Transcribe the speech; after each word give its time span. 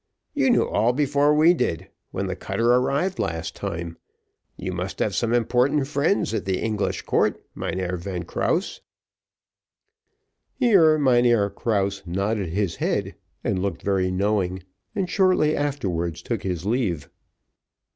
You 0.33 0.49
knew 0.49 0.67
all 0.67 0.93
before 0.93 1.31
we 1.35 1.53
did, 1.53 1.87
when 2.09 2.25
the 2.25 2.35
cutter 2.35 2.73
arrived 2.73 3.19
last 3.19 3.55
time. 3.55 3.97
You 4.57 4.71
must 4.73 4.97
have 4.97 5.13
some 5.13 5.31
important 5.31 5.85
friends 5.85 6.33
at 6.33 6.45
the 6.45 6.57
English 6.59 7.03
court, 7.03 7.45
Mynheer 7.53 7.97
Van 7.97 8.23
Krause." 8.23 8.81
Here 10.55 10.97
Mynheer 10.97 11.51
Krause 11.51 12.01
nodded 12.07 12.49
his 12.49 12.77
head, 12.77 13.13
and 13.43 13.61
looked 13.61 13.83
very 13.83 14.09
knowing, 14.09 14.63
and 14.95 15.07
shortly 15.07 15.55
afterwards 15.55 16.23
took 16.23 16.41
his 16.41 16.65
leave. 16.65 17.07